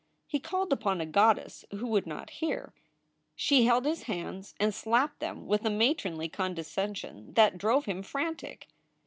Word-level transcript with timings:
He 0.25 0.39
called 0.39 0.73
upon 0.73 0.99
a 0.99 1.05
goddess 1.05 1.63
who 1.69 1.85
would 1.85 2.07
not 2.07 2.31
hear. 2.31 2.73
She 3.35 3.65
held 3.65 3.85
his 3.85 4.05
hands 4.09 4.55
and 4.59 4.73
slapped 4.73 5.19
them 5.19 5.45
with 5.45 5.63
a 5.63 5.69
matronly 5.69 6.27
condescension 6.27 7.33
that 7.35 7.59
drove 7.59 7.85
him 7.85 8.01
frantic. 8.01 8.65